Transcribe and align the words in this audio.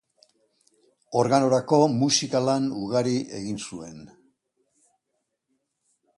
Organorako 1.19 1.79
musika-lan 1.99 2.65
ugari 2.85 3.15
egin 3.41 3.61
zuen. 3.69 4.01